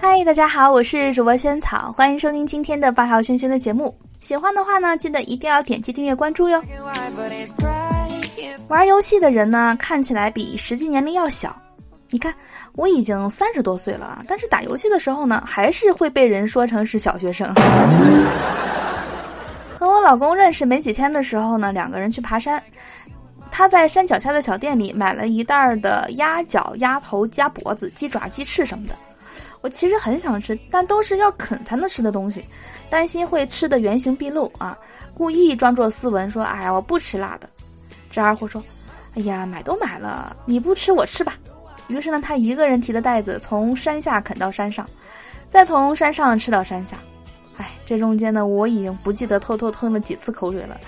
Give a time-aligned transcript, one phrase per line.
[0.00, 3.96] 嗨，大家好，我是主播萱草，欢迎收听今天的八号萱萱的节目。
[4.20, 6.60] 喜欢的话呢，记得一定要点击订阅关注哟。
[8.68, 11.56] 玩游戏的人呢，看起来比实际年龄要小。
[12.10, 12.34] 你看，
[12.74, 17.54] 我已经三十多岁了，但是打游戏的时候呢，还是会被人说成是小学生。
[19.78, 22.60] 和我老公认识没几天的时候呢，两个人去爬山。
[23.52, 28.94] 他在山脚下的小店里买了一袋的鸭脚、鸭头、鸭脖子、鸡爪、鸡翅什么的。
[29.60, 32.42] 我其实很想吃，但都是要啃才能吃的东西，
[32.88, 34.76] 担心会吃的原形毕露啊，
[35.14, 37.48] 故意装作斯文说：“哎呀，我不吃辣的。”
[38.10, 38.60] 这二货说
[39.14, 41.36] ：“哎呀，买都买了，你不吃我吃吧。”
[41.88, 44.84] 于是呢，他一个人提着袋子从山下啃到山上，
[45.46, 46.96] 再从山上吃到山下。
[47.58, 50.80] 哎，这中间呢，我已经不记得偷偷吞了几次口水了。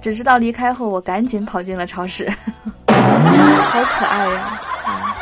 [0.00, 2.30] 只知道离开后，我赶紧跑进了超市，
[2.86, 4.60] 好可爱呀！
[4.84, 5.16] 啊，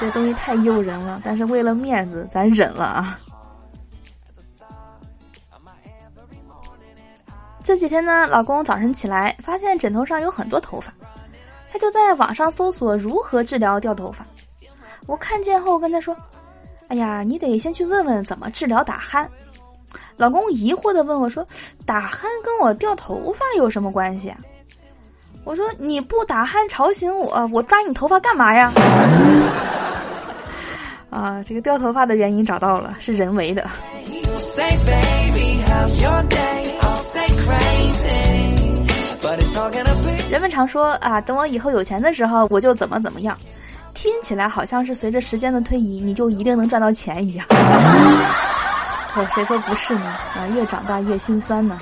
[0.00, 3.18] 这东西太诱人了，但是为了面子，咱忍了啊。
[7.62, 10.92] 这几天呢，老公早晨起来发现枕头上有很多头发，
[11.72, 14.26] 他就在网上搜索如何治疗掉头发。
[15.06, 16.14] 我看见后跟他说
[16.88, 19.26] ：“哎呀，你得先去问问怎么治疗打鼾。”
[20.16, 21.46] 老公疑惑的问我说
[21.86, 24.32] ：“打鼾跟我掉头发有什么关系？”
[25.44, 28.72] 我说：“你不打鼾吵醒我，我抓你头发干嘛呀？”
[31.10, 33.68] 啊，这个掉头发的原因找到了，是人为的。
[40.30, 43.38] 人们常说啊，等我以后有钱的时候，我就怎么怎么样，
[43.94, 47.46] 听起来好像是随着时间的推移，你就一定能赚到钱一样。
[49.14, 50.06] 可谁说不是呢？
[50.06, 51.78] 啊，越长大越心酸呢。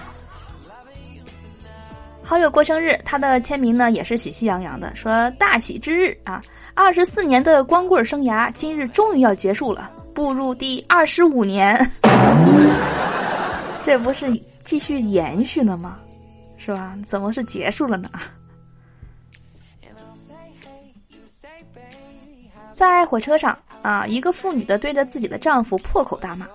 [2.22, 6.42] 好友过生日，他的签名呢也是喜气洋洋的，说大喜之日啊，
[6.74, 11.90] 二十四年的光棍生涯今日终于要结束了，步入第二十五年。
[13.82, 14.30] 这不是
[14.62, 15.96] 继续延续呢吗？
[16.58, 16.94] 是吧？
[17.06, 18.10] 怎么是结束了呢？
[22.74, 26.46] 在火车上啊，一个妇女的对着自己的丈夫破口大骂。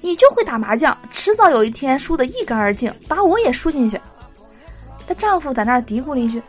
[0.00, 4.00] 你就会打麻将，迟早有一天输得一干二净，把我也输进去。
[5.06, 6.42] 她丈夫在那儿嘀咕了一句：“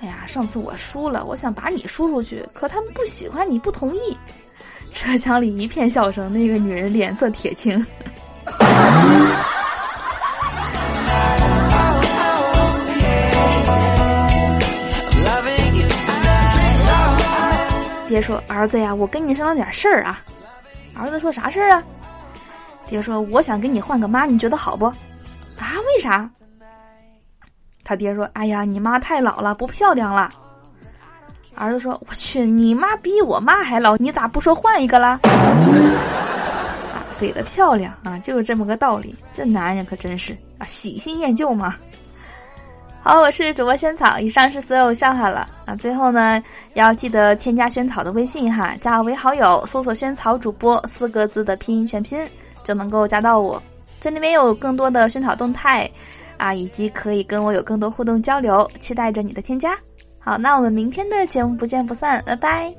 [0.00, 4.16] 哎呀，上次我输了，我想把你输出去，可他们不喜欢你，不同意。”
[4.92, 7.84] 车厢里一片笑声，那个女人脸色铁青。
[18.08, 20.22] 别说：“儿子呀，我跟你商量点事儿啊。”
[20.94, 21.82] 儿子说啥事儿啊？
[22.92, 24.84] 爹说：“我想给你换个妈，你觉得好不？”
[25.56, 26.28] 啊，为啥？
[27.82, 30.30] 他爹说：“哎呀，你妈太老了，不漂亮了。”
[31.56, 35.18] 儿子说：“我去，你妈比我妈还老，你咋不说换一个啦？”
[36.92, 39.16] 啊，怼的漂亮啊，就是这么个道理。
[39.32, 41.74] 这男人可真是啊，喜新厌旧嘛。
[43.02, 45.74] 好，我是主播萱草，以上是所有笑话了啊。
[45.76, 46.42] 最后呢，
[46.74, 52.22] 要记得添加萱草的微信哈，加我为好友，搜索“萱草主播”四个字的拼音全拼。
[52.62, 53.62] 就能够加到我，
[54.00, 55.90] 在那边有更多的熏陶动态，
[56.36, 59.78] 啊，以及可以跟我有更多互动交流，期待着你的添加。
[60.18, 62.72] 好，那我们明天的节目不见不散，拜拜。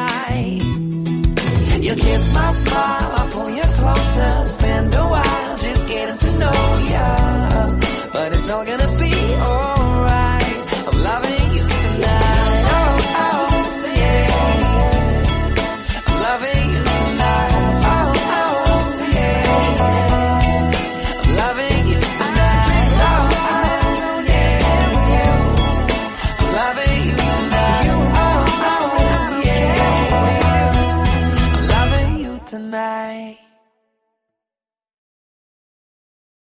[0.00, 0.67] You
[1.94, 5.27] kiss my smile, I pull you closer, spend a while,